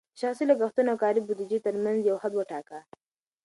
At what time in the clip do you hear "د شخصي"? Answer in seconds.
0.13-0.43